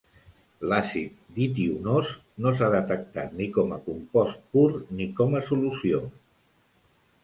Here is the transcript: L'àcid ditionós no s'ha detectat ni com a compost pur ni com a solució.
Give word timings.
L'àcid 0.69 1.19
ditionós 1.35 2.15
no 2.45 2.55
s'ha 2.61 2.71
detectat 2.77 3.39
ni 3.43 3.49
com 3.61 3.79
a 3.79 3.81
compost 3.91 4.43
pur 4.57 4.69
ni 4.99 5.11
com 5.23 5.41
a 5.43 5.47
solució. 5.55 6.07